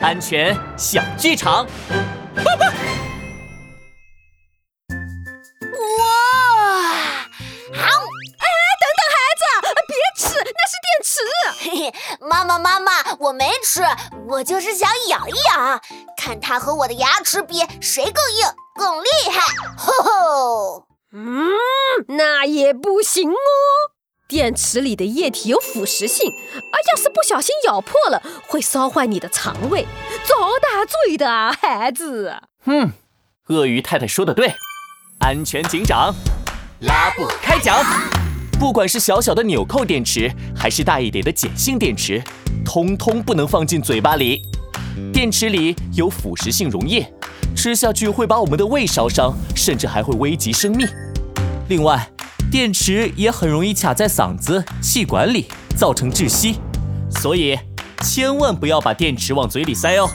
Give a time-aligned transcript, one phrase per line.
[0.00, 1.64] 安全小剧场。
[1.64, 1.68] 哇！
[7.74, 7.82] 好！
[8.38, 8.46] 哎，
[8.78, 9.42] 等等，孩子，
[9.88, 11.10] 别吃，那是电池。
[11.58, 13.82] 嘿嘿，妈妈妈妈，我没吃，
[14.28, 15.80] 我就是想咬一咬，
[16.16, 18.46] 看它和我的牙齿比，谁更硬、
[18.76, 19.40] 更厉害。
[19.76, 20.86] 吼吼！
[21.12, 21.50] 嗯，
[22.06, 23.36] 那也不行哦。
[24.28, 29.86] 电池里的液体有腐蚀性，啊，要是不小心咬破了，会烧坏你的肠胃，
[30.22, 32.34] 遭大罪的，孩子。
[32.66, 32.92] 嗯，
[33.46, 34.52] 鳄鱼太太说的对，
[35.20, 36.14] 安全警长
[36.80, 37.82] 拉布开讲。
[38.60, 42.22] 不管是小小的纽扣电池，还是大一点的碱性电池，
[42.66, 44.42] 通通不能放进嘴巴里。
[45.10, 47.10] 电池里有腐蚀性溶液，
[47.56, 50.86] 吃下去会把我们的胃烧伤，甚至还会危及生命。
[51.70, 52.06] 另外，
[52.50, 56.58] 电池也很容易卡在嗓子、气管里，造成窒息。
[57.10, 57.58] 所以，
[58.02, 60.08] 千万不要把电池往嘴里塞哦。